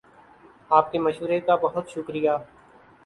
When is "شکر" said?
1.89-2.15